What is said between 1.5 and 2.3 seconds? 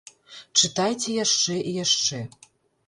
і яшчэ.